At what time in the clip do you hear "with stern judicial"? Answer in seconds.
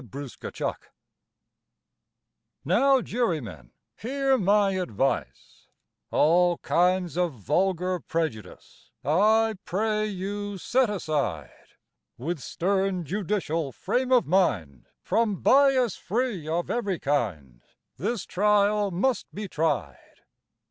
12.17-13.71